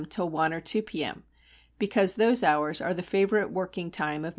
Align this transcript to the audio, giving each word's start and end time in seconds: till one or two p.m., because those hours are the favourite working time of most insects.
till 0.09 0.27
one 0.27 0.51
or 0.51 0.59
two 0.59 0.81
p.m., 0.81 1.21
because 1.77 2.15
those 2.15 2.41
hours 2.41 2.81
are 2.81 2.95
the 2.95 3.03
favourite 3.03 3.51
working 3.51 3.91
time 3.91 4.15
of 4.15 4.15
most 4.15 4.23
insects. 4.25 4.29